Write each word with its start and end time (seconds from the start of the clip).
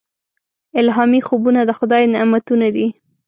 الهامي 0.79 1.19
خوبونه 1.27 1.61
د 1.65 1.71
خدای 1.79 2.03
نعمتونه 2.13 2.67
دي. 2.75 2.87